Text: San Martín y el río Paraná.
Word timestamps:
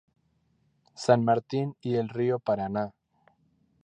San 0.95 1.23
Martín 1.23 1.75
y 1.79 1.93
el 1.97 2.09
río 2.09 2.39
Paraná. 2.39 2.91